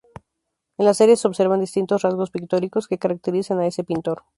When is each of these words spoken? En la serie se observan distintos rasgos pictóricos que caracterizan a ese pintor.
En 0.79 0.85
la 0.87 0.95
serie 0.95 1.15
se 1.15 1.27
observan 1.27 1.59
distintos 1.59 2.01
rasgos 2.01 2.31
pictóricos 2.31 2.87
que 2.87 2.97
caracterizan 2.97 3.59
a 3.59 3.67
ese 3.67 3.83
pintor. 3.83 4.23